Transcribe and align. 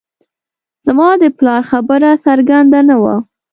زما 0.85 1.09
د 1.21 1.23
پلار 1.37 1.61
خبره 1.71 2.09
څرګنده 2.25 2.79
نه 2.89 2.95
وه 3.01 3.15